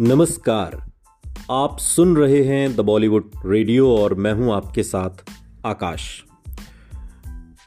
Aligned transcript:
नमस्कार। 0.00 0.92
आप 1.50 1.78
सुन 1.78 2.16
रहे 2.16 2.42
हैं 2.44 2.76
द 2.76 2.80
बॉलीवुड 2.80 3.30
रेडियो 3.46 3.96
और 3.96 4.14
मैं 4.14 4.32
हूँ 4.32 4.52
आपके 4.52 4.82
साथ 4.82 5.10
आकाश। 5.66 6.24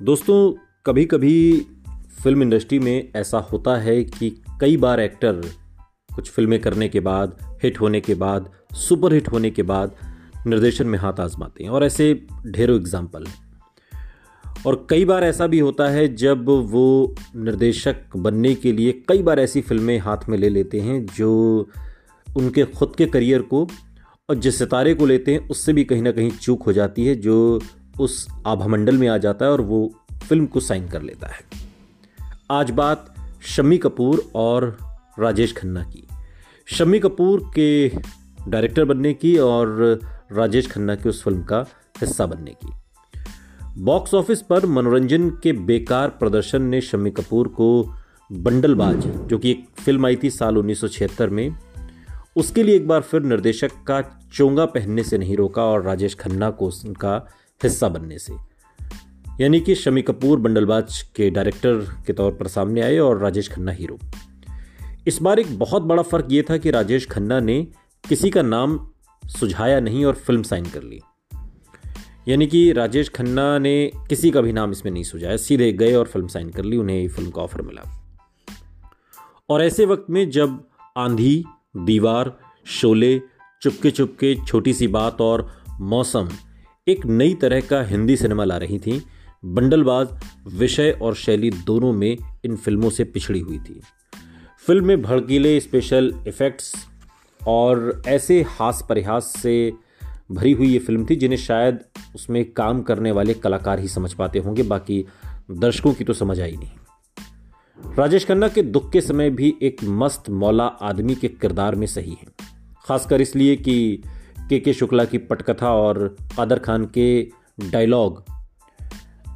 दोस्तों 0.02 0.54
कभी 0.86 1.06
कभी 1.06 1.62
फ़िल्म 2.24 2.42
इंडस्ट्री 2.42 2.80
में 2.80 3.10
ऐसा 3.16 3.38
होता 3.38 3.76
है 3.76 4.04
कि 4.04 4.44
कई 4.62 4.78
बार 4.78 5.00
एक्टर 5.00 5.42
कुछ 6.16 6.32
फ़िल्में 6.32 6.60
करने 6.62 6.90
के 6.90 7.00
बाद 7.00 7.60
हिट 7.64 7.82
होने 7.82 8.02
के 8.02 8.16
बाद 8.16 8.50
सुपर 8.76 9.14
हिट 9.14 9.28
होने 9.28 9.50
के 9.50 9.64
बाद 9.64 9.96
निर्देशन 10.48 10.88
में 10.88 11.00
हाथ 11.00 11.20
आजमाते 11.20 11.64
हैं 11.64 11.72
और 11.72 11.84
ऐसे 11.84 12.28
ढेरों 12.48 12.80
एग्ज़ाम्पल 12.80 13.26
और 14.68 14.88
कई 14.90 15.06
बार 15.06 15.24
ऐसा 15.24 15.48
भी 15.48 15.60
होता 15.60 15.90
है 15.90 16.16
जब 16.16 16.50
वो 16.50 17.16
निर्देशक 17.36 18.18
बनने 18.18 18.56
के 18.56 18.72
लिए 18.72 19.04
कई 19.08 19.22
बार 19.22 19.40
ऐसी 19.40 19.62
फ़िल्में 19.62 20.00
हाथ 20.00 20.30
में 20.30 20.38
ले 20.38 20.50
लेते 20.50 20.80
हैं 20.80 21.06
जो 21.06 21.70
उनके 22.38 22.64
खुद 22.64 22.96
के 22.98 23.06
करियर 23.06 23.42
को 23.42 23.68
और 24.30 24.36
जिस 24.36 24.60
सितारे 24.60 24.94
को 24.94 25.06
लेते 25.06 25.32
हैं, 25.32 25.50
उससे 25.50 25.74
भी 25.74 25.84
कहीं 25.84 26.02
ना 26.02 26.12
कहीं 26.12 26.32
चूक 26.32 26.64
हो 26.64 26.74
जाती 26.74 27.06
है, 27.06 27.16
जो 27.16 27.62
उस 28.00 28.28
आभामंडल 28.48 28.98
में 28.98 29.08
आ 29.08 29.18
जाता 29.18 29.46
है 29.46 29.52
और 29.52 29.62
वो 29.62 29.94
फ़िल्म 30.30 30.46
को 30.46 30.60
साइन 30.60 30.88
कर 30.88 31.02
लेता 31.02 31.28
है। 31.28 31.40
आज 32.52 32.72
बात 32.72 33.14
शम्मी 33.46 33.78
कपूर 33.78 34.32
और 34.36 34.78
राजेश 35.20 35.54
खन्ना 35.54 35.84
की। 35.84 36.08
शम्मी 36.68 37.00
कपूर 37.00 37.52
के 37.60 37.90
डायरेक्टर 38.48 38.86
बनने 38.86 39.14
की 39.14 39.38
और 39.38 40.00
राजेश 40.32 40.72
खन्ना 40.72 40.96
की 40.96 41.10
उस 41.10 41.24
फ़िल्म 41.24 41.44
का 41.44 41.66
हिस्सा 42.02 42.26
बनने 42.26 42.52
की। 42.52 42.74
बॉक्स 43.78 44.14
ऑफ़िस 44.14 44.42
पर 44.42 44.66
मनोरंजन 44.66 45.30
के 45.30 45.54
बेकार 45.54 46.10
प्रदर्शन 46.10 46.62
ने 46.62 46.82
शम्मी 46.82 47.12
कपूर 47.12 47.48
को 47.48 47.84
बंडलबाज, 48.32 48.98
जो 48.98 49.38
कि 49.38 49.52
एक 49.52 49.66
फ़िल्म 49.80 50.06
आई 50.06 50.16
थी 50.16 50.30
साल 50.30 50.58
उन्नीस 50.58 50.82
सौ 50.82 50.88
छिहत्तर 50.88 51.30
में 51.30 51.56
उसके 52.36 52.64
लिए 52.64 52.76
एक 52.76 52.88
बार 52.88 53.02
फिर 53.02 53.22
निर्देशक 53.22 53.72
का 53.88 54.02
चोंगा 54.34 54.66
पहनने 54.66 55.04
से 55.04 55.18
नहीं 55.18 55.38
रोका 55.38 55.64
और 55.64 55.84
राजेश 55.84 56.16
खन्ना 56.16 56.50
को 56.50 56.66
उनका 56.66 57.28
हिस्सा 57.64 57.90
बनने 57.90 58.20
से। 58.20 58.34
यानी 59.42 59.60
कि 59.60 59.76
शमी 59.76 60.02
कपूर, 60.02 60.40
बंडलबाज 60.40 61.02
के 61.16 61.30
डायरेक्टर 61.30 62.04
के 62.08 62.14
तौर 62.14 62.32
पर 62.32 62.48
सामने 62.48 62.82
आए 62.82 62.98
और 62.98 63.18
राजेश 63.18 63.50
खन्ना 63.50 63.72
हीरो। 63.72 64.00
इस 65.08 65.22
बार 65.22 65.40
एक 65.40 65.60
बहुत 65.60 65.82
बड़ा 65.82 66.04
फ़र्क 66.04 66.28
यह 66.32 66.44
था 66.50 66.58
कि 66.58 66.72
राजेश 66.72 67.08
खन्ना 67.08 67.40
ने 67.40 67.68
किसी 68.10 68.30
का 68.30 68.42
नाम 68.42 68.90
सुझाया 69.28 69.80
नहीं 69.80 70.06
और 70.06 70.14
फ़िल्म 70.14 70.44
साइन 70.44 70.66
कर 70.66 70.84
ली। 70.84 71.00
यानी 72.28 72.48
कि 72.48 72.72
राजेश 72.72 73.10
खन्ना 73.10 73.60
ने 73.60 73.92
किसी 74.10 74.32
का 74.32 74.42
भी 74.42 74.54
नाम 74.54 74.72
इसमें 74.72 74.92
नहीं 74.92 75.04
सुझाया, 75.04 75.38
सीधे 75.38 75.74
गए 75.74 75.94
और 75.94 76.06
फ़िल्म 76.06 76.28
साइन 76.28 76.50
कर 76.50 76.64
ली, 76.64 76.78
उन्हें 76.78 77.08
फ़िल्म 77.08 77.30
का 77.30 77.42
ऑफ़र 77.42 77.62
मिला। 77.62 78.06
और 79.50 79.64
ऐसे 79.64 79.86
वक्त 79.86 80.06
में 80.10 80.30
जब 80.30 80.64
आंधी 80.98 81.46
दीवार, 81.76 82.38
शोले 82.66 83.22
चुपके 83.62 83.92
चुपके 83.92 84.36
छोटी 84.48 84.74
सी 84.74 84.88
बात 84.88 85.22
और 85.22 85.48
मौसम। 85.82 86.30
एक 86.88 87.06
नई 87.06 87.34
तरह 87.34 87.62
का 87.62 87.82
हिंदी 87.84 88.16
सिनेमा 88.18 88.44
ला 88.44 88.58
रही 88.58 88.80
थी। 88.80 89.02
बंडलबाज, 89.46 90.08
विषय 90.48 90.92
और 91.02 91.16
शैली 91.16 91.50
दोनों 91.50 91.92
में 91.94 92.18
इन 92.46 92.56
फ़िल्मों 92.56 92.90
से 92.90 93.04
पिछड़ी 93.04 93.40
हुई 93.40 93.60
थी। 93.60 93.82
फ़िल्म 94.66 94.86
में 94.86 95.02
भड़कीले 95.02 95.60
स्पेशल 95.60 96.14
इफ़ेक्ट्स 96.28 96.74
और 97.42 98.02
ऐसे 98.08 98.42
हास 98.42 98.86
परिहास 98.90 99.34
से 99.38 99.74
भरी 100.32 100.52
हुई 100.52 100.68
ये 100.68 100.80
फ़िल्म 100.80 101.06
थी, 101.10 101.16
जिन्हें 101.16 101.40
शायद 101.40 101.80
उसमें 102.16 102.52
काम 102.52 102.82
करने 102.82 103.12
वाले 103.12 103.34
कलाकार 103.34 103.80
ही 103.80 103.88
समझ 103.88 104.14
पाते 104.14 104.40
होंगे। 104.40 104.64
बाकी 104.64 105.06
दर्शकों 105.52 105.94
की 105.94 106.04
तो 106.04 106.14
समझ 106.14 106.40
आई 106.42 106.56
नहीं। 106.58 106.70
राजेश 107.90 108.26
खन्ना 108.26 108.48
के 108.48 108.62
दुख 108.64 108.92
के 108.92 109.02
समय 109.02 109.30
भी 109.30 109.54
एक 109.62 109.84
मस्त 109.84 110.30
मौला 110.30 110.66
आदमी 110.82 111.16
के 111.16 111.28
किरदार 111.28 111.76
में 111.76 111.86
सही 111.88 112.12
है। 112.12 112.28
खासकर 112.86 113.22
इसलिए 113.22 113.56
कि 113.56 114.04
के 114.50 114.60
के 114.60 114.74
शुक्ला 114.74 115.06
की 115.06 115.18
पटकथा 115.18 115.72
और 115.74 116.08
कादर 116.38 116.60
खान 116.60 116.86
के 116.86 117.22
डायलॉग 117.72 118.24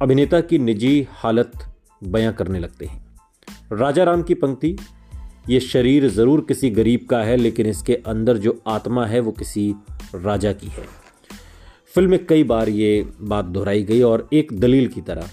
अभिनेता 0.02 0.40
की 0.40 0.58
निजी 0.58 1.06
हालत 1.10 1.52
बयां 2.04 2.32
करने 2.32 2.58
लगते 2.58 2.86
हैं। 2.86 3.04
राजा 3.72 4.04
राम 4.04 4.22
की 4.22 4.34
पंक्ति, 4.34 4.76
ये 5.48 5.60
शरीर 5.60 6.08
ज़रूर 6.08 6.40
किसी 6.40 6.70
गरीब 6.70 7.06
का 7.10 7.22
है, 7.22 7.36
लेकिन 7.36 7.66
इसके 7.66 7.94
अंदर 8.06 8.36
जो 8.36 8.62
आत्मा 8.66 9.06
है 9.06 9.20
वो 9.20 9.32
किसी 9.32 9.74
राजा 10.14 10.52
की 10.52 10.66
है। 10.66 10.84
फ़िल्म 11.94 12.10
में 12.10 12.26
कई 12.26 12.44
बार 12.44 12.68
ये 12.68 13.08
बात 13.20 13.44
दोहराई 13.44 13.82
गई 13.82 14.00
और 14.02 14.28
एक 14.32 14.52
दलील 14.60 14.88
की 14.88 15.00
तरह 15.00 15.30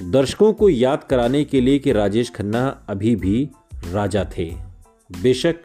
दर्शकों 0.00 0.52
को 0.52 0.68
याद 0.68 1.04
कराने 1.04 1.44
के 1.44 1.60
लिए 1.60 1.78
कि 1.78 1.92
राजेश 1.92 2.30
खन्ना 2.30 2.84
अभी 2.88 3.16
भी 3.16 3.50
राजा 3.92 4.26
थे। 4.38 4.54
बेशक 5.22 5.56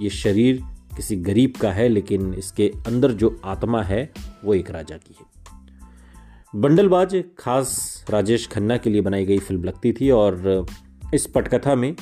ये 0.00 0.10
शरीर 0.10 0.62
किसी 0.96 1.16
गरीब 1.16 1.52
का 1.60 1.72
है, 1.72 1.88
लेकिन 1.88 2.34
इसके 2.34 2.72
अंदर 2.86 3.12
जो 3.12 3.40
आत्मा 3.44 3.82
है, 3.82 4.12
वो 4.44 4.54
एक 4.54 4.70
राजा 4.70 4.96
की 4.96 5.16
है। 5.20 5.26
बंडलबाज 6.60 7.24
खास 7.38 8.04
राजेश 8.10 8.46
खन्ना 8.46 8.76
के 8.76 8.90
लिए 8.90 9.00
बनाई 9.00 9.24
गई 9.24 9.38
फ़िल्म 9.38 9.64
लगती 9.64 9.92
थी 9.92 10.10
और 10.10 10.66
इस 11.14 11.26
पटकथा 11.26 11.74
में 11.74 11.96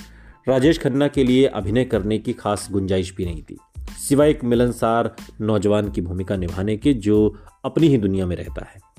राजेश 0.49 0.79
खन्ना 0.79 1.09
के 1.09 1.25
लिए 1.25 1.47
अभिनय 1.47 1.85
करने 1.85 2.19
की 2.19 2.33
खास 2.33 2.69
गुंजाइश 2.71 3.15
भी 3.17 3.25
नहीं 3.25 3.43
थी। 3.43 3.59
सिवाय 3.99 4.31
एक 4.31 4.45
मिलनसार 4.45 5.17
नौजवान 5.41 5.91
की 5.91 6.01
भूमिका 6.01 6.37
निभाने 6.37 6.77
के, 6.77 6.95
जो 6.95 7.39
अपनी 7.65 7.89
ही 7.89 7.99
दुनिया 7.99 8.27
में 8.27 8.37
रहता 8.37 8.65
है। 8.65 8.94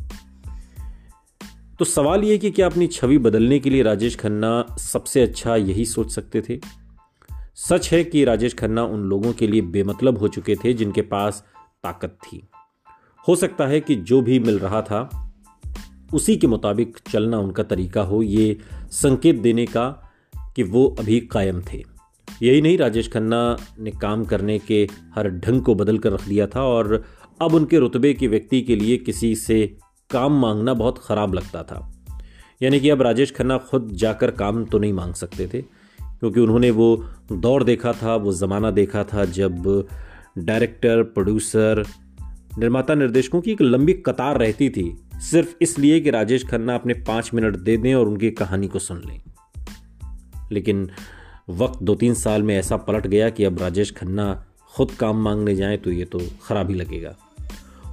तो 1.80 1.86
सवाल 1.86 2.24
ये 2.24 2.38
कि 2.38 2.52
क्या 2.52 2.66
अपनी 2.66 2.88
छवि 2.88 3.18
बदलने 3.18 3.60
के 3.60 3.70
लिए 3.70 3.84
राजेश 3.84 4.16
खन्ना 4.16 4.76
सबसे 4.78 5.22
अच्छा 5.22 5.56
यही 5.56 5.86
सोच 5.86 6.12
सकते 6.12 6.42
थे? 6.42 6.60
सच 7.56 7.92
है 7.92 8.04
कि 8.04 8.24
राजेश 8.24 8.54
खन्ना 8.54 8.84
उन 8.84 9.00
लोगों 9.00 9.34
के 9.34 9.48
लिए 9.48 9.62
बेमतलब 9.62 10.18
हो 10.18 10.28
चुके 10.28 10.56
थे 10.56 10.74
जिनके 10.74 11.02
पास 11.02 11.44
ताकत 11.84 12.10
थी। 12.10 12.48
हो 13.28 13.36
सकता 13.36 13.68
है 13.68 13.82
कि 13.82 13.96
जो 13.96 14.22
भी 14.22 14.40
मिल 14.40 14.60
रहा 14.60 14.82
था, 14.82 15.32
उसी 16.14 16.38
के 16.38 16.48
मुताबिक 16.48 16.98
चलना 17.12 17.40
उनका 17.40 17.64
तरीका 17.64 18.02
हो, 18.02 18.22
ये 18.22 18.58
संकेत 18.92 19.36
देने 19.36 19.66
का 19.66 20.14
कि 20.56 20.64
वो 20.64 20.96
अभी 21.00 21.20
कायम 21.20 21.62
थे। 21.74 21.84
यही 22.44 22.62
नहीं, 22.62 22.78
राजेश 22.78 23.12
खन्ना 23.12 23.58
ने 23.80 23.92
काम 23.92 24.26
करने 24.26 24.60
के 24.60 24.88
हर 25.16 25.30
ढंग 25.30 25.62
को 25.62 25.76
बदल 25.76 25.98
कर 25.98 26.12
रख 26.12 26.28
दिया 26.28 26.48
था 26.48 26.64
और 26.64 27.06
अब 27.42 27.54
उनके 27.54 27.78
रुतबे 27.78 28.14
के 28.14 28.28
व्यक्ति 28.28 28.62
के 28.62 28.76
लिए 28.76 28.98
किसी 28.98 29.36
से 29.36 29.78
काम 30.10 30.40
मांगना 30.40 30.74
बहुत 30.74 30.98
ख़राब 30.98 31.34
लगता 31.34 31.64
था। 31.64 31.92
यानी 32.64 32.80
कि 32.80 32.90
अब 32.90 33.02
राजेश 33.02 33.32
खन्ना 33.32 33.58
खुद 33.58 33.90
जाकर 33.92 34.32
काम 34.32 34.66
तो 34.66 34.80
नहीं 34.80 34.94
मांग 34.94 35.14
सकते 35.14 35.48
थे, 35.48 35.62
क्योंकि 36.00 36.40
उन्होंने 36.40 36.72
वो 36.72 37.06
दौर 37.32 37.64
देखा 37.64 37.94
था, 37.94 38.16
वो 38.16 38.32
ज़माना 38.32 38.72
देखा 38.72 39.04
था 39.04 39.26
जब 39.26 39.88
डायरेक्टर, 40.38 41.04
प्रोड्यूसर, 41.04 41.86
निर्माता 42.60 42.96
निर्देशकों 42.96 43.42
की 43.42 43.52
एक 43.52 43.62
लंबी 43.62 43.94
कतार 43.94 44.38
रहती 44.38 44.70
थी, 44.70 45.02
सिर्फ़ 45.22 45.56
इसलिए 45.62 46.00
कि 46.00 46.10
राजेश 46.10 46.46
खन्ना 46.48 46.76
अपने 46.76 46.94
पाँच 46.94 47.32
मिनट 47.34 47.56
दे 47.56 47.78
दें 47.78 47.96
और 47.96 48.08
उनकी 48.08 48.32
कहानी 48.32 48.68
को 48.68 48.80
सुन 48.80 49.02
लें। 49.08 49.22
लेकिन 50.52 50.90
वक्त 51.50 51.84
दो 51.84 51.96
तीन 51.96 52.14
साल 52.14 52.44
में 52.44 52.58
ऐसा 52.58 52.78
पलट 52.78 53.08
गया 53.08 53.30
कि 53.30 53.44
अब 53.44 53.60
राजेश 53.60 53.92
खन्ना 53.92 54.46
खुद 54.76 54.92
काम 54.92 55.18
मांगने 55.18 55.56
जाएँ 55.56 55.78
तो 55.78 55.92
ये 55.92 56.06
तो 56.06 56.20
ख़राब 56.44 56.70
ही 56.70 56.76
लगेगा। 56.76 57.16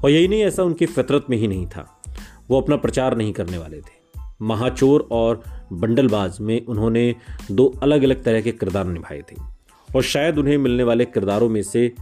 और 0.04 0.10
यही 0.10 0.28
नहीं, 0.28 0.42
ऐसा 0.42 0.62
उनकी 0.62 0.86
फितरत 0.86 1.26
में 1.30 1.36
ही 1.36 1.48
नहीं 1.48 1.66
था। 1.66 2.01
वो 2.50 2.60
अपना 2.60 2.76
प्रचार 2.76 3.16
नहीं 3.16 3.32
करने 3.32 3.58
वाले 3.58 3.80
थे। 3.80 4.00
महाचोर 4.42 5.08
और 5.12 5.42
बंडलबाज 5.72 6.40
में 6.40 6.66
उन्होंने 6.66 7.14
दो 7.50 7.66
अलग 7.82 8.02
अलग 8.02 8.22
तरह 8.22 8.40
के 8.40 8.52
किरदार 8.52 8.86
निभाए 8.86 9.22
थे 9.32 9.36
और 9.96 10.02
शायद 10.02 10.38
उन्हें 10.38 10.58
मिलने 10.58 10.82
वाले 10.82 11.04
किरदारों 11.04 11.48
में 11.48 11.62
से 11.62 11.92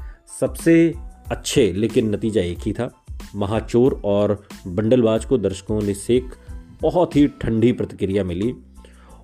सबसे 0.41 0.95
अच्छे, 1.31 1.73
लेकिन 1.73 2.15
नतीजा 2.15 2.41
एक 2.41 2.59
ही 2.59 2.73
था। 2.73 2.91
महाचोर 3.37 4.01
और 4.05 4.47
बंडलबाज 4.67 5.25
को 5.25 5.39
दर्शकों 5.39 5.83
ने 5.83 5.95
से 5.95 6.23
बहुत 6.83 7.17
ही 7.17 7.27
ठंडी 7.29 7.73
प्रतिक्रिया 7.73 8.25
मिली 8.25 8.55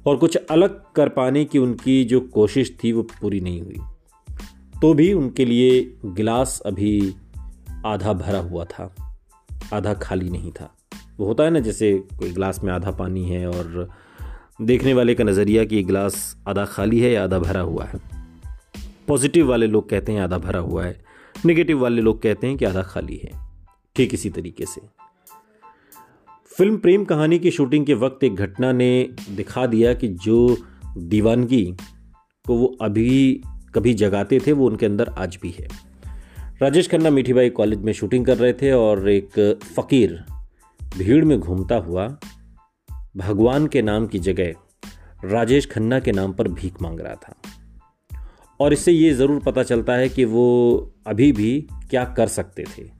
और 0.07 0.17
कुछ 0.17 0.37
अलग 0.37 0.83
कर 0.95 1.09
पाने 1.09 1.45
की 1.45 1.59
उनकी 1.59 2.05
जो 2.05 2.21
कोशिश 2.21 2.77
थी, 2.85 2.93
वो 2.93 3.03
पूरी 3.03 3.41
नहीं 3.41 3.62
हुई। 3.62 3.77
तो 4.83 4.95
भी 4.95 5.12
उनके 5.12 5.45
लिए 5.45 5.81
गिलास 6.05 6.61
अभी 6.67 7.15
आधा 7.87 8.12
भरा 8.12 8.39
हुआ 8.39 8.65
था, 8.65 8.95
आधा 9.73 9.95
खाली 9.95 10.31
नहीं 10.31 10.53
था। 10.53 10.75
वो 11.19 11.27
होता 11.27 11.45
है 11.45 11.51
ना, 11.51 11.61
जैसे 11.61 11.93
कोई 12.19 12.31
गिलास 12.31 12.65
में 12.65 12.73
आधा 12.73 12.91
पानी 12.91 13.25
है 13.25 13.49
और 13.49 13.91
देखने 14.63 14.95
वाले 14.95 15.15
का 15.15 15.25
नज़रिया 15.25 15.65
कि 15.65 15.83
गिलास 15.83 16.37
आधा 16.49 16.65
खाली 16.65 17.01
है 17.01 17.13
या 17.13 17.25
आधा 17.25 17.39
भरा 17.39 17.61
हुआ 17.61 17.85
है। 17.85 18.01
पॉजिटिव 19.09 19.49
वाले 19.49 19.67
लोग 19.67 19.89
कहते 19.89 20.13
हैं 20.13 20.21
आधा 20.21 20.39
भरा 20.39 20.59
हुआ 20.59 20.85
है। 20.85 21.05
नेगेटिव 21.47 21.81
वाले 21.81 22.03
लोग 22.03 22.23
कहते 22.23 22.47
हैं 22.47 22.57
कि 22.57 22.65
आधा 22.65 22.83
खाली 22.83 23.17
है। 23.17 23.31
ठीक 23.97 24.15
इसी 24.15 24.31
तरीके 24.31 24.67
से। 24.67 24.81
फ़िल्म 26.57 26.77
प्रेम 26.77 27.05
कहानी 27.05 27.39
की 27.39 27.51
शूटिंग 27.51 27.87
के 27.87 27.95
वक्त 27.95 28.25
एक 28.25 28.35
घटना 28.35 28.73
ने 28.73 29.09
दिखा 29.31 29.67
दिया 29.67 29.95
कि 29.95 30.09
जो 30.09 30.57
दीवानगी 30.99 31.77
को 32.47 32.55
वो 32.55 32.77
अभी 32.81 33.43
कभी 33.75 33.95
जगाते 33.95 34.41
थे, 34.47 34.53
वो 34.53 34.67
उनके 34.67 34.87
अंदर 34.87 35.09
आज 35.09 35.39
भी 35.43 35.51
है। 35.51 35.69
राजेश 36.62 36.91
खन्ना 36.91 37.11
मीठीबाई 37.11 37.51
कॉलेज 37.51 37.79
में 37.79 37.93
शूटिंग 37.93 38.27
कर 38.27 38.37
रहे 38.37 38.53
थे 38.53 38.73
और 38.73 39.09
एक 39.09 39.59
फ़कीर 39.77 40.25
भीड़ 40.99 41.25
में 41.25 41.41
घूमता 41.41 41.77
हुआ 41.77 42.19
भगवान 43.17 43.67
के 43.67 43.83
नाम 43.83 44.07
की 44.07 44.19
जगह 44.19 44.55
राजेश 45.25 45.67
खन्ना 45.67 46.01
के 46.01 46.13
नाम 46.13 46.33
पर 46.33 46.49
भीख 46.49 46.83
मांग 46.83 47.01
रहा 47.01 47.15
था। 47.15 47.35
और 48.61 48.73
इससे 48.73 48.93
ये 48.93 49.15
ज़रूर 49.15 49.41
पता 49.41 49.63
चलता 49.63 49.93
है 49.93 50.09
कि 50.09 50.25
वो 50.25 50.47
अभी 51.07 51.33
भी 51.33 51.69
क्या 51.91 52.05
कर 52.05 52.27
सकते 52.27 52.65
थे। 52.79 52.91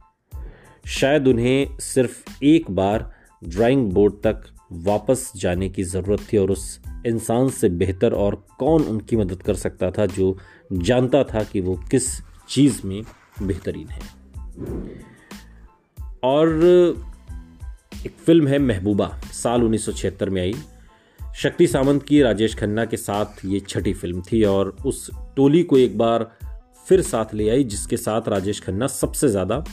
शायद 0.87 1.29
उन्हें 1.29 1.79
सिर्फ़ 1.79 2.45
एक 2.45 2.71
बार 2.71 3.13
ड्राइंग 3.45 3.93
बोर्ड 3.93 4.15
तक 4.15 4.45
वापस 4.73 5.33
जाने 5.37 5.69
की 5.69 5.83
ज़रूरत 5.83 6.21
थी 6.33 6.37
और 6.37 6.51
उस 6.51 6.81
इंसान 7.07 7.49
से 7.49 7.69
बेहतर 7.69 8.13
और 8.13 8.47
कौन 8.59 8.83
उनकी 8.83 9.17
मदद 9.17 9.43
कर 9.43 9.55
सकता 9.55 9.91
था 9.91 10.07
जो 10.07 10.39
जानता 10.73 11.25
था 11.25 11.43
कि 11.43 11.61
वो 11.61 11.75
किस 11.91 12.21
चीज़ 12.49 12.81
में 12.85 13.03
बेहतरीन 13.43 13.89
है। 13.89 14.01
और 16.25 16.61
एक 18.07 18.17
फ़िल्म 18.27 18.49
है 18.49 18.59
महबूबा, 18.59 19.07
साल 19.33 19.63
उन्नीस 19.63 19.87
सौ 19.87 19.93
छिहत्तर 19.93 20.31
में 20.31 20.41
आई। 20.43 20.55
शक्ति 21.37 21.67
सावंत 21.67 22.03
की, 22.03 22.21
राजेश 22.23 22.55
खन्ना 22.55 22.85
के 22.85 22.97
साथ 22.97 23.45
ये 23.45 23.61
छठी 23.61 23.93
फ़िल्म 23.93 24.23
थी 24.23 24.43
और 24.45 24.77
उस 24.87 25.11
टोली 25.37 25.63
को 25.63 25.79
एक 25.79 25.99
बार 25.99 26.31
फिर 26.87 27.01
साथ 27.03 27.35
ले 27.35 27.49
आई, 27.49 27.65
जिसके 27.65 27.97
साथ 27.97 28.29
राजेश 28.29 28.61
खन्ना 28.61 28.87
सबसे 28.87 29.29
ज़्यादा 29.29 29.65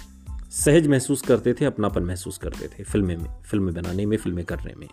सहज 0.51 0.87
महसूस 0.87 1.21
करते 1.21 1.53
थे, 1.53 1.65
अपनापन 1.65 2.03
महसूस 2.03 2.37
करते 2.37 2.67
थे, 2.67 2.83
फ़िल्में 2.83 3.15
में, 3.17 3.29
फ़िल्में 3.43 3.73
बनाने 3.73 4.05
में, 4.05 4.17
फ़िल्में 4.17 4.45
करने 4.45 4.73
में। 4.77 4.87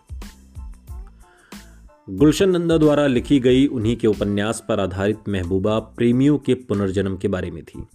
गुलशन 2.09 2.51
नंदा 2.51 2.77
द्वारा 2.79 3.07
लिखी 3.07 3.41
गई 3.41 3.67
उन्हीं 3.67 3.97
के 3.97 4.07
उपन्यास 4.07 4.65
पर 4.69 4.81
आधारित 4.81 5.29
महबूबा 5.29 5.79
प्रेमियों 5.79 6.39
के 6.39 6.55
पुनर्जन्म 6.55 7.17
के 7.17 7.29
बारे 7.29 7.51
में 7.51 7.63
थी। 7.65 7.87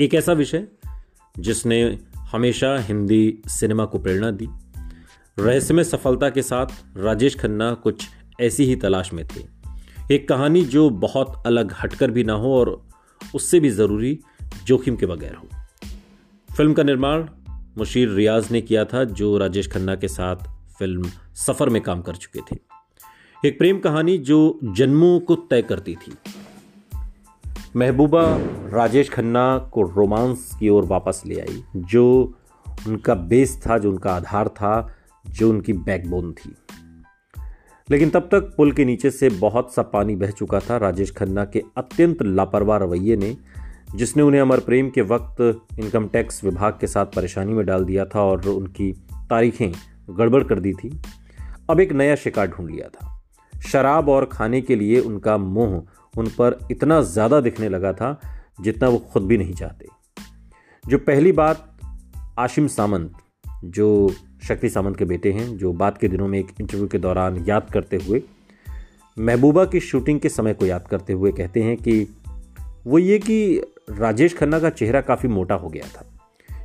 एक 0.00 0.14
ऐसा 0.14 0.32
विषय 0.32 0.66
जिसने 1.38 1.82
हमेशा 2.32 2.78
हिंदी 2.78 3.42
सिनेमा 3.46 3.84
को 3.84 3.98
प्रेरणा 3.98 4.30
दी। 4.30 4.48
रहस्यमय 5.38 5.84
सफलता 5.84 6.30
के 6.30 6.42
साथ 6.42 6.66
राजेश 6.96 7.38
खन्ना 7.38 7.74
कुछ 7.74 8.08
ऐसी 8.40 8.64
ही 8.64 8.76
तलाश 8.76 9.12
में 9.12 9.26
थे। 9.26 9.40
एक 10.14 10.28
कहानी 10.28 10.64
जो 10.64 10.90
बहुत 10.90 11.42
अलग 11.46 11.74
हटकर 11.82 12.10
भी 12.10 12.24
ना 12.24 12.32
हो 12.32 12.54
और 12.54 12.88
उससे 13.34 13.60
भी 13.60 13.70
ज़रूरी 13.70 14.18
जोखिम 14.66 14.96
के 14.96 15.06
बगैर 15.06 15.34
हो। 15.34 15.48
फ़िल्म 16.56 16.72
का 16.72 16.82
निर्माण 16.82 17.26
मुशीर 17.78 18.08
रियाज 18.08 18.50
ने 18.50 18.60
किया 18.60 18.84
था, 18.84 19.04
जो 19.04 19.38
राजेश 19.38 19.68
खन्ना 19.68 19.94
के 19.94 20.08
साथ 20.08 20.36
फ़िल्म 20.78 21.10
सफ़र 21.34 21.68
में 21.68 21.82
काम 21.82 22.02
कर 22.02 22.16
चुके 22.16 22.40
थे। 22.40 22.58
एक 23.48 23.58
प्रेम 23.58 23.78
कहानी 23.78 24.18
जो 24.18 24.60
जन्मों 24.64 25.20
को 25.20 25.34
तय 25.34 25.62
करती 25.62 25.94
थी। 25.94 26.12
महबूबा 27.76 28.22
राजेश 28.68 29.10
खन्ना 29.10 29.58
को 29.72 29.82
रोमांस 29.82 30.50
की 30.60 30.68
ओर 30.68 30.84
वापस 30.84 31.22
ले 31.26 31.40
आई, 31.40 31.62
जो 31.76 32.34
उनका 32.88 33.14
बेस 33.14 33.62
था, 33.66 33.78
जो 33.78 33.90
उनका 33.90 34.14
आधार 34.14 34.48
था, 34.48 34.94
जो 35.26 35.50
उनकी 35.50 35.72
बैकबोन 35.72 36.32
थी। 36.32 36.54
लेकिन 37.90 38.10
तब 38.10 38.28
तक 38.32 38.54
पुल 38.56 38.72
के 38.72 38.84
नीचे 38.84 39.10
से 39.10 39.28
बहुत 39.28 39.74
सा 39.74 39.82
पानी 39.82 40.16
बह 40.16 40.30
चुका 40.30 40.60
था। 40.60 40.76
राजेश 40.76 41.12
खन्ना 41.12 41.44
के 41.44 41.62
अत्यंत 41.76 42.22
लापरवाह 42.22 42.78
रवैये 42.78 43.16
ने, 43.16 43.36
जिसने 43.94 44.22
उन्हें 44.22 44.40
अमर 44.40 44.60
प्रेम 44.60 44.90
के 44.90 45.02
वक्त 45.02 45.60
इनकम 45.78 46.06
टैक्स 46.08 46.44
विभाग 46.44 46.78
के 46.80 46.86
साथ 46.86 47.06
परेशानी 47.06 47.52
में 47.52 47.64
डाल 47.66 47.84
दिया 47.84 48.04
था 48.04 48.22
और 48.22 48.48
उनकी 48.48 48.92
तारीखें 49.30 49.72
गड़बड़ 50.10 50.42
कर 50.44 50.60
दी 50.60 50.72
थी, 50.72 51.00
अब 51.70 51.80
एक 51.80 51.92
नया 51.92 52.14
शिकार 52.16 52.46
ढूंढ 52.46 52.70
लिया 52.70 52.88
था। 52.88 53.18
शराब 53.62 54.08
और 54.08 54.24
खाने 54.24 54.60
के 54.60 54.76
लिए 54.76 55.00
उनका 55.00 55.36
मोह 55.38 55.82
उन 56.18 56.26
पर 56.26 56.58
इतना 56.70 57.00
ज़्यादा 57.02 57.40
दिखने 57.40 57.68
लगा 57.68 57.92
था 57.92 58.20
जितना 58.60 58.88
वो 58.88 58.98
खुद 58.98 59.22
भी 59.22 59.38
नहीं 59.38 59.54
चाहते। 59.54 59.86
जो 60.84 60.98
पहली 60.98 61.32
बात, 61.32 61.68
आशिम 62.38 62.66
सामंत, 62.66 63.12
जो 63.64 64.14
शक्ति 64.42 64.68
सामंत 64.68 64.96
के 64.96 65.04
बेटे 65.04 65.32
हैं, 65.32 65.56
जो 65.56 65.72
बाद 65.72 65.98
के 65.98 66.08
दिनों 66.08 66.28
में 66.28 66.38
एक 66.38 66.46
इंटरव्यू 66.60 66.86
के 66.86 66.98
दौरान 66.98 67.44
याद 67.48 67.70
करते 67.70 67.96
हुए, 67.96 68.22
महबूबा 69.18 69.64
की 69.64 69.80
शूटिंग 69.80 70.20
के 70.20 70.28
समय 70.28 70.54
को 70.54 70.66
याद 70.66 70.88
करते 70.88 71.12
हुए 71.12 71.32
कहते 71.32 71.62
हैं 71.62 71.76
कि 71.76 72.06
वो 72.86 72.98
ये 72.98 73.18
कि 73.18 73.62
राजेश 73.90 74.36
खन्ना 74.36 74.58
का 74.58 74.70
चेहरा 74.70 75.00
काफ़ी 75.00 75.28
मोटा 75.28 75.54
हो 75.54 75.68
गया 75.68 75.88
था। 75.88 76.04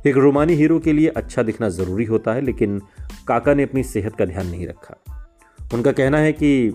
एक 0.06 0.16
रोमानी 0.16 0.52
हीरो 0.52 0.78
के 0.78 0.92
लिए 0.92 1.08
अच्छा 1.08 1.42
दिखना 1.42 1.68
ज़रूरी 1.68 2.04
होता 2.04 2.34
है, 2.34 2.40
लेकिन 2.40 2.80
काका 3.28 3.54
ने 3.54 3.62
अपनी 3.62 3.82
सेहत 3.82 4.16
का 4.16 4.24
ध्यान 4.24 4.46
नहीं 4.46 4.66
रखा। 4.66 4.96
उनका 5.74 5.92
कहना 5.92 6.18
है 6.18 6.32
कि 6.32 6.70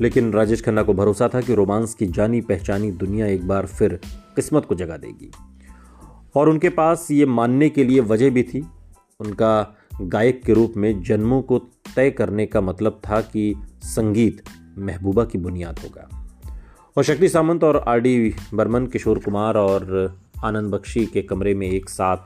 लेकिन 0.00 0.32
राजेश 0.32 0.64
खन्ना 0.64 0.82
को 0.82 0.94
भरोसा 0.94 1.28
था 1.34 1.40
कि 1.40 1.54
रोमांस 1.54 1.94
की 1.94 2.06
जानी 2.06 2.40
पहचानी 2.40 2.90
दुनिया 2.92 3.26
एक 3.26 3.48
बार 3.48 3.66
फिर 3.66 4.00
किस्मत 4.36 4.64
को 4.64 4.74
जगा 4.74 4.96
देगी। 4.96 5.30
और 6.34 6.48
उनके 6.48 6.68
पास 6.68 7.10
ये 7.10 7.26
मानने 7.26 7.68
के 7.68 7.84
लिए 7.84 8.00
वजह 8.00 8.30
भी 8.30 8.42
थी। 8.42 8.66
उनका 9.20 9.76
गायक 10.00 10.42
के 10.42 10.52
रूप 10.52 10.74
में 10.76 11.02
जन्मों 11.02 11.42
को 11.42 11.58
तय 11.96 12.10
करने 12.10 12.46
का 12.46 12.60
मतलब 12.60 13.00
था 13.10 13.20
कि 13.20 13.54
संगीत 13.82 14.42
महबूबा 14.78 15.24
की 15.24 15.38
बुनियाद 15.38 15.78
होगा। 15.78 16.30
और 16.96 17.04
शक्ति 17.04 17.28
सामंत 17.28 17.64
और 17.64 17.76
आर 17.76 18.00
डी 18.00 18.34
बर्मन, 18.54 18.86
किशोर 18.86 19.18
कुमार 19.18 19.56
और 19.56 20.14
आनंद 20.44 20.70
बख्शी 20.70 21.06
के 21.06 21.22
कमरे 21.22 21.54
में 21.54 21.70
एक 21.70 21.90
साथ 21.90 22.16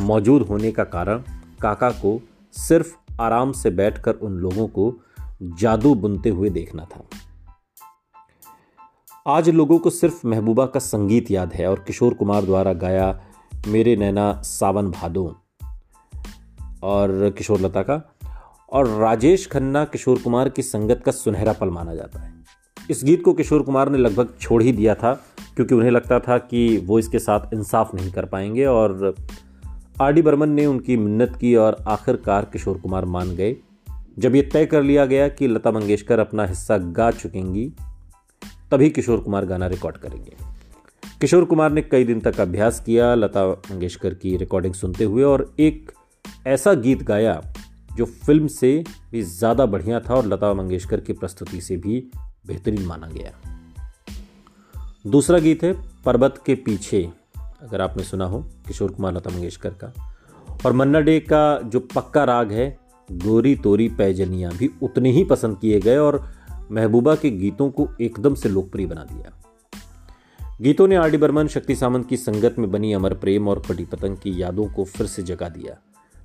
मौजूद 0.00 0.42
होने 0.42 0.72
का 0.72 0.84
कारण 0.84 1.18
काका 1.60 1.90
को 1.90 2.22
सिर्फ़ 2.52 2.96
आराम 3.20 3.52
से 3.52 3.70
बैठकर 3.70 4.12
उन 4.12 4.32
लोगों 4.32 4.68
को 4.68 4.94
जादू 5.42 5.94
बुनते 5.94 6.28
हुए 6.28 6.50
देखना 6.50 6.84
था। 6.84 7.04
आज 9.26 9.48
लोगों 9.48 9.78
को 9.78 9.90
सिर्फ़ 9.90 10.26
महबूबा 10.26 10.66
का 10.66 10.80
संगीत 10.80 11.30
याद 11.30 11.52
है 11.52 11.70
और 11.70 11.84
किशोर 11.86 12.14
कुमार 12.14 12.44
द्वारा 12.44 12.72
गाया 12.72 13.20
मेरे 13.68 13.96
नैना 13.96 14.32
सावन 14.42 14.90
भादो 14.90 15.36
और 16.82 17.34
किशोर 17.38 17.60
लता 17.60 17.82
का। 17.82 18.14
और 18.72 18.86
राजेश 18.86 19.46
खन्ना 19.46 19.84
किशोर 19.84 20.18
कुमार 20.18 20.48
की 20.48 20.62
संगत 20.62 21.02
का 21.06 21.12
सुनहरा 21.12 21.52
पल 21.52 21.70
माना 21.70 21.94
जाता 21.94 22.20
है। 22.20 22.34
इस 22.90 23.00
गीत 23.04 23.24
को 23.24 23.32
किशोर 23.32 23.62
कुमार 23.62 23.88
ने 23.88 23.98
लगभग 23.98 24.34
छोड़ 24.40 24.62
ही 24.62 24.72
दिया 24.72 24.94
था, 24.94 25.12
क्योंकि 25.56 25.74
उन्हें 25.74 25.90
लगता 25.90 26.20
था 26.20 26.38
कि 26.38 26.78
वो 26.78 26.98
इसके 26.98 27.18
साथ 27.18 27.54
इंसाफ 27.54 27.94
नहीं 27.94 28.12
कर 28.12 28.24
पाएँगे 28.24 28.64
और 28.64 29.14
आर 30.00 30.12
डी 30.12 30.22
बर्मन 30.22 30.48
ने 30.48 30.66
उनकी 30.66 30.96
मिन्नत 30.96 31.36
की 31.36 31.54
और 31.56 31.76
आखिरकार 31.88 32.44
किशोर 32.44 32.78
कुमार 32.78 33.04
मान 33.04 33.30
गए। 33.30 33.56
जब 34.18 34.34
ये 34.34 34.42
तय 34.42 34.66
कर 34.66 34.82
लिया 34.82 35.04
गया 35.06 35.28
कि 35.28 35.48
लता 35.48 35.70
मंगेशकर 35.70 36.18
अपना 36.18 36.44
हिस्सा 36.46 36.78
गा 36.78 37.10
चुकेंगी, 37.10 37.72
तभी 38.70 38.90
किशोर 38.90 39.20
कुमार 39.20 39.44
गाना 39.46 39.66
रिकॉर्ड 39.66 39.96
करेंगे। 39.96 40.36
किशोर 41.20 41.44
कुमार 41.44 41.72
ने 41.72 41.82
कई 41.82 42.04
दिन 42.04 42.20
तक 42.20 42.40
अभ्यास 42.40 42.80
किया 42.80 43.14
लता 43.14 43.46
मंगेशकर 43.50 44.14
की 44.14 44.36
रिकॉर्डिंग 44.36 44.74
सुनते 44.74 45.04
हुए 45.04 45.22
और 45.22 45.54
एक 45.60 45.92
ऐसा 46.46 46.74
गीत 46.74 47.02
गाया 47.02 47.40
जो 47.96 48.04
फ़िल्म 48.04 48.46
से 48.46 48.84
भी 49.10 49.22
ज़्यादा 49.22 49.66
बढ़िया 49.66 50.00
था 50.00 50.14
और 50.14 50.26
लता 50.26 50.52
मंगेशकर 50.54 51.00
की 51.00 51.12
प्रस्तुति 51.12 51.60
से 51.60 51.76
भी 51.76 52.10
बेहतरीन 52.46 52.82
माना 52.82 53.06
गया। 53.06 53.32
दूसरा 55.06 55.38
गीत 55.38 55.62
है 55.62 55.72
पर्वत 56.04 56.42
के 56.46 56.54
पीछे, 56.54 57.08
अगर 57.62 57.80
आपने 57.80 58.04
सुना 58.04 58.24
हो 58.24 58.40
किशोर 58.66 58.92
कुमार, 58.92 59.14
लता 59.14 59.30
मंगेशकर 59.30 59.70
का। 59.70 59.92
और 60.66 60.72
मन्ना 60.72 61.00
डे 61.00 61.18
का 61.20 61.60
जो 61.64 61.80
पक्का 61.80 62.24
राग 62.24 62.52
है 62.52 62.87
गोरी 63.12 63.56
तोरी 63.56 63.88
पैजनिया 63.88 64.50
भी 64.50 64.70
उतने 64.82 65.10
ही 65.10 65.24
पसंद 65.24 65.58
किए 65.58 65.80
गए 65.80 65.96
और 65.96 66.28
महबूबा 66.70 67.14
के 67.14 67.30
गीतों 67.30 67.70
को 67.70 67.88
एकदम 68.00 68.34
से 68.34 68.48
लोकप्रिय 68.48 68.86
बना 68.86 69.04
दिया। 69.04 69.42
गीतों 70.60 70.88
ने 70.88 70.96
आर 70.96 71.10
डी 71.10 71.16
बर्मन, 71.16 71.46
शक्ति 71.46 71.74
सामंत 71.74 72.08
की 72.08 72.16
संगत 72.16 72.56
में 72.58 72.70
बनी 72.70 72.92
अमर 72.92 73.14
प्रेम 73.14 73.48
और 73.48 73.62
कटी 73.70 73.84
पतंग 73.84 74.16
की 74.16 74.42
यादों 74.42 74.66
को 74.66 74.84
फिर 74.84 75.06
से 75.06 75.22
जगा 75.22 75.48
दिया। 75.48 75.76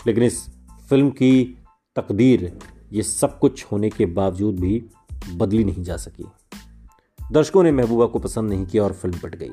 लेकिन 0.08 0.24
इस 0.24 0.46
फ़िल्म 0.90 1.10
की 1.10 1.58
तकदीर 1.96 2.60
ये 2.94 3.04
सब 3.04 3.40
कुछ 3.40 3.66
होने 3.72 3.90
के 3.90 4.06
बावजूद 4.06 4.60
भी 4.60 4.86
बदली 5.34 5.64
नहीं 5.64 5.84
जा 5.84 5.98
सकी। 5.98 6.26
दर्शकों 7.32 7.64
ने 7.64 7.72
महबूबा 7.72 8.06
को 8.06 8.20
पसंद 8.20 8.50
नहीं 8.50 8.66
किया 8.66 8.84
और 8.84 8.94
फ़िल्म 8.94 9.18
पट 9.18 9.36
गई। 9.36 9.52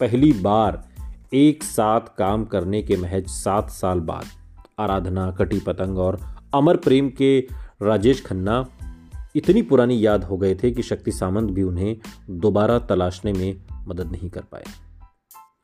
पहली 0.00 0.32
बार 0.32 0.88
एक 1.34 1.64
साथ 1.64 2.00
काम 2.18 2.44
करने 2.44 2.82
के 2.82 2.96
महज 2.96 3.26
सात 3.26 3.70
साल 3.70 4.00
बाद 4.00 4.24
आराधना, 4.78 5.30
कटी 5.30 5.60
पतंग 5.60 5.98
और 5.98 6.39
अमर 6.54 6.76
प्रेम 6.76 7.10
के 7.10 7.46
राजेश 7.82 8.26
खन्ना 8.26 8.68
इतनी 9.36 9.62
पुरानी 9.62 10.06
याद 10.06 10.24
हो 10.24 10.36
गए 10.36 10.54
थे 10.54 10.70
कि 10.70 10.82
शक्ति 10.82 11.12
सामंत 11.12 11.50
भी 11.50 11.62
उन्हें 11.62 11.96
दोबारा 12.30 12.78
तलाशने 12.78 13.32
में 13.32 13.62
मदद 13.88 14.12
नहीं 14.12 14.30
कर 14.30 14.40
पाए। 14.40 14.64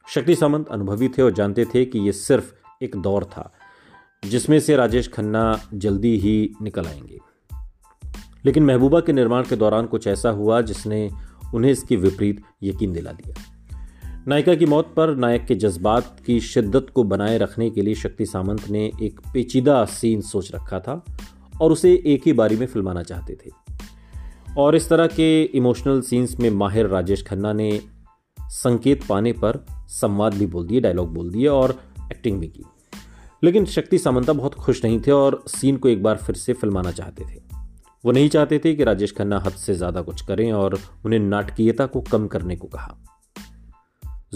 शक्ति 0.08 0.34
सामंत 0.34 0.68
अनुभवी 0.68 1.08
थे 1.08 1.22
और 1.22 1.32
जानते 1.32 1.64
थे 1.64 1.84
कि 1.84 1.98
यह 1.98 2.12
सिर्फ़ 2.12 2.54
एक 2.84 2.96
दौर 2.96 3.24
था, 3.24 3.52
जिसमें 4.24 4.60
से 4.60 4.76
राजेश 4.76 5.08
खन्ना 5.08 5.60
जल्दी 5.74 6.18
ही 6.18 6.52
निकल 6.62 6.86
आएँगे। 6.86 7.18
लेकिन 8.44 8.64
महबूबा 8.64 9.00
के 9.00 9.12
निर्माण 9.12 9.42
के 9.42 9.56
दौरान 9.56 9.86
कुछ 9.86 10.06
ऐसा 10.06 10.30
हुआ 10.30 10.60
जिसने 10.60 11.10
उन्हें 11.54 11.72
इसकी 11.72 11.96
विपरीत 11.96 12.42
यकीन 12.62 12.92
दिला 12.92 13.12
दिया। 13.12 13.55
नायिका 14.26 14.54
की 14.54 14.66
मौत 14.66 14.92
पर 14.96 15.14
नायक 15.16 15.44
के 15.46 15.54
जज्बात 15.54 16.16
की 16.26 16.40
शिद्दत 16.40 16.86
को 16.94 17.04
बनाए 17.04 17.38
रखने 17.38 17.70
के 17.70 17.82
लिए 17.82 17.94
शक्ति 17.94 18.26
सामंत 18.26 18.68
ने 18.68 18.92
एक 19.02 19.20
पेचीदा 19.34 19.84
सीन 19.84 20.20
सोच 20.20 20.50
रखा 20.54 20.80
था 20.80 21.04
और 21.60 21.72
उसे 21.72 21.92
एक 22.06 22.22
ही 22.26 22.32
बारी 22.32 22.56
में 22.56 22.66
फिल्माना 22.66 23.02
चाहते 23.02 23.36
थे। 23.36 23.50
और 24.58 24.76
इस 24.76 24.88
तरह 24.88 25.06
के 25.06 25.42
इमोशनल 25.42 26.00
सीन्स 26.00 26.38
में 26.40 26.50
माहिर 26.50 26.86
राजेश 26.86 27.22
खन्ना 27.22 27.52
ने 27.52 27.80
संकेत 28.38 29.06
पाने 29.06 29.32
पर 29.32 29.64
संवाद 29.90 30.34
भी 30.34 30.46
बोल 30.46 30.66
दिए 30.66 30.80
डायलॉग 30.80 31.14
बोल 31.14 31.30
दिए 31.30 31.46
और 31.46 31.78
एक्टिंग 32.12 32.40
भी 32.40 32.48
की। 32.48 32.64
लेकिन 33.42 33.64
शक्ति 33.64 33.98
सामंता 33.98 34.32
बहुत 34.32 34.54
खुश 34.54 34.84
नहीं 34.84 35.00
थे 35.00 35.10
और 35.10 35.42
सीन 35.48 35.76
को 35.76 35.88
एक 35.88 36.02
बार 36.02 36.16
फिर 36.16 36.36
से 36.36 36.52
फिल्माना 36.52 36.90
चाहते 36.90 37.24
थे। 37.24 37.40
वो 38.04 38.12
नहीं 38.12 38.28
चाहते 38.28 38.58
थे 38.58 38.74
कि 38.74 38.84
राजेश 38.84 39.12
खन्ना 39.12 39.38
हद 39.38 39.52
से 39.52 39.74
ज़्यादा 39.74 40.02
कुछ 40.02 40.22
करें 40.22 40.52
और 40.52 40.78
उन्हें 41.04 41.20
नाटकीयता 41.20 41.86
को 41.86 42.00
कम 42.00 42.26
करने 42.26 42.56
को 42.56 42.68
कहा। 42.68 42.96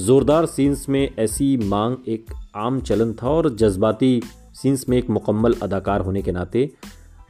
जोरदार 0.01 0.47
सीन्स 0.47 0.89
में 0.89 1.15
ऐसी 1.19 1.57
मांग 1.57 1.97
एक 2.09 2.31
आम 2.57 2.81
चलन 2.81 3.13
था 3.13 3.29
और 3.29 3.49
जज्बाती 3.57 4.23
सीन्स 4.55 4.89
में 4.89 4.97
एक 4.99 5.11
मुकम्मल 5.11 5.55
अदाकार 5.63 6.01
होने 6.01 6.23
के 6.23 6.33
नाते 6.33 6.71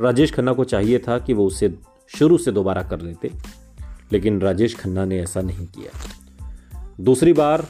राजेश 0.01 0.33
खन्ना 0.33 0.53
को 0.53 0.65
चाहिए 0.65 0.99
था 0.99 1.19
कि 1.19 1.33
वो 1.33 1.47
उसे 1.47 1.75
शुरू 2.09 2.39
से 2.39 2.53
दोबारा 2.53 2.83
कर 2.83 3.01
लेते, 3.01 3.31
लेकिन 4.13 4.41
राजेश 4.41 4.77
खन्ना 4.77 5.05
ने 5.05 5.21
ऐसा 5.21 5.41
नहीं 5.41 5.67
किया। 5.67 6.95
दूसरी 7.01 7.33
बार 7.33 7.67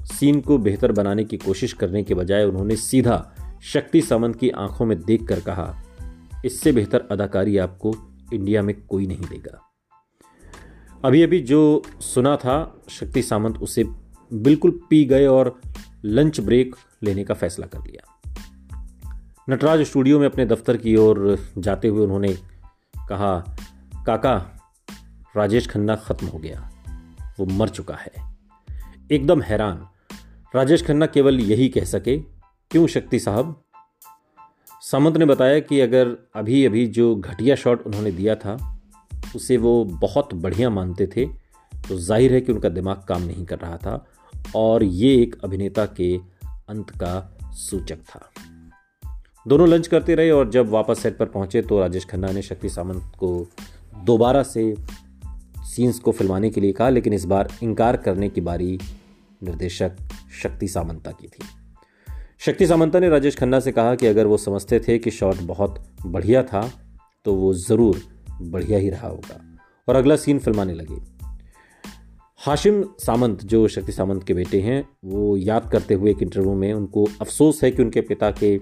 सीन 0.00 0.40
को 0.40 0.58
बेहतर 0.58 0.92
बनाने 0.92 1.24
की 1.24 1.36
कोशिश 1.36 1.72
करने 1.72 2.02
के 2.02 2.14
बजाय 2.14 2.44
उन्होंने 2.44 2.76
सीधा 2.76 3.18
शक्ति 3.62 4.00
सामंत 4.00 4.36
की 4.36 4.50
आँखों 4.50 4.86
में 4.86 5.00
देख 5.02 5.26
कर 5.28 5.40
कहा, 5.40 5.82
इससे 6.44 6.72
बेहतर 6.72 7.08
अदाकारी 7.10 7.58
आपको 7.58 7.94
इंडिया 8.34 8.62
में 8.62 8.74
कोई 8.86 9.06
नहीं 9.06 9.26
देगा। 9.30 9.60
अभी 11.04 11.22
अभी 11.22 11.40
जो 11.40 11.82
सुना 12.00 12.36
था, 12.36 12.84
शक्ति 12.88 13.22
सामंत 13.22 13.58
उसे 13.58 13.84
बिल्कुल 14.32 14.80
पी 14.90 15.04
गए 15.04 15.26
और 15.26 15.60
लंच 16.04 16.40
ब्रेक 16.40 16.74
लेने 17.02 17.24
का 17.24 17.34
फैसला 17.34 17.66
कर 17.66 17.78
लिया। 17.78 18.10
नटराज 19.50 19.80
स्टूडियो 19.80 20.18
में 20.18 20.26
अपने 20.26 20.46
दफ्तर 20.46 20.76
की 20.76 20.96
ओर 20.96 21.38
जाते 21.58 21.88
हुए 21.88 22.04
उन्होंने 22.04 22.32
कहा, 23.08 23.38
काका, 24.06 24.36
राजेश 25.36 25.66
खन्ना 25.68 25.96
खत्म 25.96 26.26
हो 26.26 26.38
गया। 26.38 26.70
वो 27.38 27.46
मर 27.46 27.68
चुका 27.68 27.94
है। 27.94 28.12
एकदम 29.12 29.42
हैरान। 29.42 29.86
राजेश 30.54 30.84
खन्ना 30.86 31.06
केवल 31.06 31.40
यही 31.40 31.68
कह 31.68 31.84
सके, 31.84 32.16
क्यों 32.70 32.86
शक्ति 32.86 33.18
साहब? 33.18 33.60
सामंत 34.82 35.16
ने 35.16 35.24
बताया 35.24 35.58
कि 35.60 35.80
अगर 35.80 36.16
अभी 36.34 36.64
अभी 36.64 36.86
जो 36.86 37.14
घटिया 37.16 37.54
शॉट 37.56 37.86
उन्होंने 37.86 38.10
दिया 38.10 38.34
था, 38.34 38.56
उसे 39.36 39.56
वो 39.56 39.84
बहुत 39.84 40.34
बढ़िया 40.34 40.70
मानते 40.70 41.06
थे 41.06 41.24
तो 41.72 41.98
ज़ाहिर 41.98 42.32
है 42.32 42.40
कि 42.40 42.52
उनका 42.52 42.68
दिमाग 42.68 43.04
काम 43.08 43.22
नहीं 43.22 43.44
कर 43.46 43.58
रहा 43.58 43.76
था। 43.76 44.04
और 44.56 44.84
ये 44.84 45.14
एक 45.22 45.36
अभिनेता 45.44 45.86
के 45.86 46.16
अंत 46.68 46.90
का 46.90 47.38
सूचक 47.50 47.98
था। 47.98 48.20
दोनों 49.48 49.68
लंच 49.68 49.86
करते 49.86 50.14
रहे 50.14 50.30
और 50.30 50.50
जब 50.50 50.68
वापस 50.68 50.98
सेट 50.98 51.18
पर 51.18 51.26
पहुँचे 51.26 51.62
तो 51.62 51.80
राजेश 51.80 52.04
खन्ना 52.04 52.30
ने 52.32 52.42
शक्ति 52.42 52.68
सामंत 52.68 53.12
को 53.18 53.46
दोबारा 54.04 54.42
से 54.42 54.74
सीन्स 55.58 55.98
को 55.98 56.12
फिल्माने 56.12 56.50
के 56.50 56.60
लिए 56.60 56.72
कहा, 56.72 56.88
लेकिन 56.88 57.12
इस 57.12 57.24
बार 57.24 57.48
इनकार 57.62 57.96
करने 57.96 58.28
की 58.28 58.40
बारी 58.40 58.78
निर्देशक 59.42 59.96
शक्ति 60.42 60.68
सामंता 60.68 61.10
की 61.10 61.26
थी। 61.26 61.44
शक्ति 62.38 62.66
सामंता 62.66 63.00
ने 63.00 63.08
राजेश 63.08 63.36
खन्ना 63.36 63.60
से 63.60 63.72
कहा 63.72 63.94
कि 63.94 64.06
अगर 64.06 64.26
वो 64.26 64.36
समझते 64.36 64.80
थे 64.80 64.98
कि 64.98 65.10
शॉट 65.10 65.36
बहुत 65.42 65.82
बढ़िया 66.06 66.42
था 66.42 66.70
तो 67.24 67.34
वो 67.34 67.54
ज़रूर 67.54 68.00
बढ़िया 68.42 68.78
ही 68.78 68.90
रहा 68.90 69.08
होगा। 69.08 69.40
और 69.88 69.96
अगला 69.96 70.16
सीन 70.16 70.38
फिल्माने 70.38 70.74
लगे। 70.74 71.13
हाशिम 72.44 72.82
सामंत, 72.98 73.42
जो 73.44 73.66
शक्ति 73.68 73.92
सामंत 73.92 74.24
के 74.24 74.34
बेटे 74.34 74.60
हैं, 74.60 74.88
वो 75.04 75.36
याद 75.36 75.68
करते 75.72 75.94
हुए 75.94 76.10
एक 76.10 76.22
इंटरव्यू 76.22 76.54
में 76.54 76.72
उनको 76.72 77.04
अफसोस 77.20 77.62
है 77.64 77.70
कि 77.70 77.82
उनके 77.82 78.00
पिता 78.00 78.30
के 78.30 78.54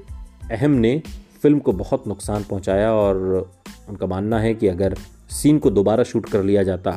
अहम 0.51 0.71
ने 0.71 1.03
फ़िल्म 1.43 1.59
को 1.59 1.73
बहुत 1.73 2.07
नुकसान 2.09 2.45
पहुँचाया 2.45 2.93
और 2.93 3.17
उनका 3.89 4.07
मानना 4.07 4.39
है 4.41 4.55
कि 4.55 4.69
अगर 4.69 4.95
सीन 5.31 5.59
को 5.59 5.71
दोबारा 5.71 6.05
शूट 6.05 6.29
कर 6.29 6.43
लिया 6.43 6.63
जाता 6.63 6.93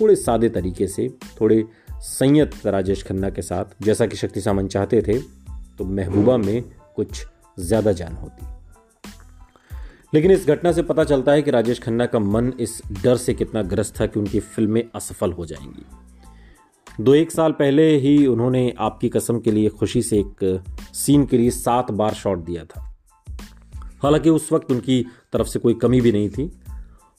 थोड़े 0.00 0.16
सादे 0.16 0.48
तरीके 0.48 0.86
से, 0.86 1.08
थोड़े 1.40 1.64
संयत 1.92 2.66
राजेश 2.66 3.02
खन्ना 3.02 3.30
के 3.30 3.42
साथ, 3.42 3.64
जैसा 3.82 4.06
कि 4.06 4.16
शक्ति 4.16 4.40
सामंत 4.40 4.70
चाहते 4.70 5.02
थे 5.02 5.18
तो 5.78 5.84
महबूबा 5.84 6.36
में 6.36 6.62
कुछ 6.96 7.24
ज़्यादा 7.58 7.92
जान 7.92 8.14
होती। 8.14 8.46
लेकिन 10.14 10.30
इस 10.30 10.46
घटना 10.46 10.72
से 10.72 10.82
पता 10.82 11.04
चलता 11.04 11.32
है 11.32 11.42
कि 11.42 11.50
राजेश 11.50 11.80
खन्ना 11.82 12.06
का 12.06 12.18
मन 12.18 12.52
इस 12.60 12.80
डर 13.02 13.16
से 13.16 13.34
कितना 13.34 13.62
ग्रस्त 13.64 14.00
था 14.00 14.06
कि 14.06 14.20
उनकी 14.20 14.40
फ़िल्में 14.40 14.82
असफल 14.94 15.32
हो 15.32 15.46
जाएँगी। 15.46 15.86
दो 17.00 17.14
एक 17.14 17.30
साल 17.30 17.52
पहले 17.52 17.96
ही 17.96 18.26
उन्होंने 18.26 18.72
आपकी 18.78 19.08
कसम 19.08 19.38
के 19.40 19.50
लिए 19.50 19.68
खुशी 19.68 20.02
से 20.02 20.18
एक 20.18 20.62
सीन 20.94 21.24
के 21.26 21.38
लिए 21.38 21.50
सात 21.50 21.90
बार 21.90 22.14
शॉट 22.14 22.38
दिया 22.38 22.64
था। 22.64 22.80
हालाँकि 24.02 24.30
उस 24.30 24.52
वक्त 24.52 24.70
उनकी 24.70 25.04
तरफ़ 25.32 25.46
से 25.46 25.58
कोई 25.58 25.74
कमी 25.74 26.00
भी 26.00 26.12
नहीं 26.12 26.28
थी 26.28 26.50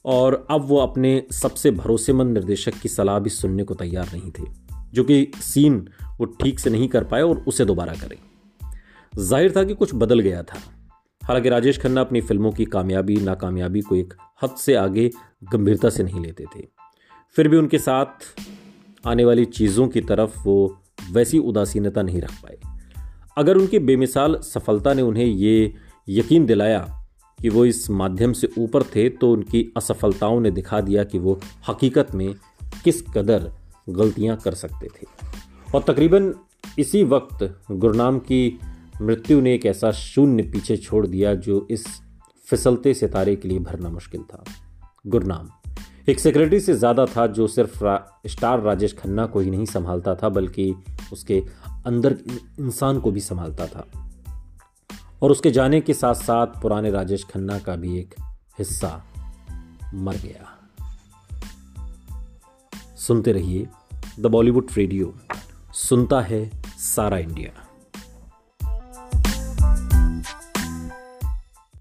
और 0.05 0.45
अब 0.51 0.65
वो 0.65 0.77
अपने 0.77 1.11
सबसे 1.31 1.71
भरोसेमंद 1.71 2.33
निर्देशक 2.33 2.73
की 2.73 2.89
सलाह 2.89 3.19
भी 3.19 3.29
सुनने 3.29 3.63
को 3.63 3.73
तैयार 3.73 4.09
नहीं 4.13 4.31
थे, 4.31 4.43
जो 4.93 5.03
कि 5.03 5.31
सीन 5.35 5.87
वो 6.19 6.25
ठीक 6.25 6.59
से 6.59 6.69
नहीं 6.69 6.87
कर 6.87 7.03
पाए 7.03 7.21
और 7.21 7.43
उसे 7.47 7.65
दोबारा 7.65 7.93
करें। 7.93 8.17
ज़ाहिर 9.13 9.53
था 9.55 9.63
कि 9.63 9.73
कुछ 9.73 9.95
बदल 9.95 10.19
गया 10.19 10.43
था। 10.43 10.59
हालाँकि 11.21 11.49
राजेश 11.49 11.79
खन्ना 11.79 12.01
अपनी 12.01 12.21
फ़िल्मों 12.21 12.51
की 12.51 12.65
कामयाबी, 12.65 13.15
नाकामयाबी 13.15 13.81
को 13.81 13.95
एक 13.95 14.13
हद 14.43 14.55
से 14.55 14.75
आगे 14.75 15.09
गंभीरता 15.43 15.89
से 15.89 16.03
नहीं 16.03 16.21
लेते 16.21 16.45
थे। 16.55 16.67
फिर 17.35 17.47
भी 17.47 17.57
उनके 17.57 17.77
साथ 17.79 18.25
आने 19.05 19.25
वाली 19.25 19.45
चीज़ों 19.45 19.87
की 19.87 20.01
तरफ़ 20.01 20.39
वो 20.39 20.81
वैसी 21.11 21.39
उदासीनता 21.39 22.01
नहीं 22.01 22.21
रख 22.21 22.31
पाए। 22.31 22.57
अगर 23.37 23.57
उनकी 23.57 23.79
बेमिसाल 23.79 24.35
सफलता 24.35 24.93
ने 24.93 25.01
उन्हें 25.01 25.25
ये 25.25 25.73
यकीन 26.09 26.45
दिलाया 26.45 27.07
कि 27.41 27.49
वो 27.49 27.65
इस 27.65 27.89
माध्यम 27.89 28.33
से 28.33 28.49
ऊपर 28.57 28.83
थे 28.83 29.09
तो 29.09 29.31
उनकी 29.31 29.73
असफलताओं 29.77 30.39
ने 30.39 30.51
दिखा 30.51 30.81
दिया 30.81 31.03
कि 31.03 31.19
वो 31.19 31.39
हकीकत 31.69 32.15
में 32.15 32.35
किस 32.83 33.01
कदर 33.01 33.51
गलतियाँ 33.89 34.37
कर 34.37 34.53
सकते 34.53 34.87
थे। 34.87 35.07
और 35.75 35.83
तकरीबन 35.87 36.33
इसी 36.79 37.03
वक्त 37.03 37.59
गुरनाम 37.71 38.19
की 38.19 38.59
मृत्यु 39.01 39.41
ने 39.41 39.55
एक 39.55 39.65
ऐसा 39.65 39.91
शून्य 39.91 40.43
पीछे 40.43 40.77
छोड़ 40.77 41.07
दिया 41.07 41.35
जो 41.35 41.67
इस 41.71 41.87
फिसलते 42.45 42.93
सितारे 42.93 43.35
के 43.35 43.47
लिए 43.47 43.59
भरना 43.59 43.89
मुश्किल 43.89 44.21
था। 44.21 44.43
गुरनाम। 45.07 45.49
एक 46.09 46.19
सेक्रेटरी 46.19 46.59
से 46.59 46.73
ज़्यादा 46.73 47.05
था 47.05 47.27
जो 47.27 47.47
सिर्फ़ 47.47 47.83
रा, 47.83 48.21
स्टार 48.27 48.61
राजेश 48.61 48.97
खन्ना 48.97 49.25
को 49.25 49.39
ही 49.39 49.49
नहीं 49.49 49.65
संभालता 49.65 50.15
था 50.15 50.29
बल्कि 50.29 50.75
उसके 51.13 51.43
अंदर 51.85 52.17
इंसान 52.59 52.99
को 52.99 53.11
भी 53.11 53.19
संभालता 53.19 53.67
था। 53.67 53.87
और 55.21 55.31
उसके 55.31 55.51
जाने 55.51 55.81
के 55.81 55.93
साथ 55.93 56.13
साथ 56.13 56.47
पुराने 56.61 56.91
राजेश 56.91 57.23
खन्ना 57.23 57.59
का 57.59 57.75
भी 57.75 57.99
एक 57.99 58.15
हिस्सा 58.59 59.05
मर 59.93 60.15
गया। 60.15 60.53
सुनते 62.95 63.31
रहिए 63.31 63.67
द 64.19 64.25
बॉलीवुड 64.25 64.67
रेडियो 64.77 65.13
सुनता 65.73 66.21
है 66.21 66.51
सारा 66.77 67.17
इंडिया। 67.17 67.66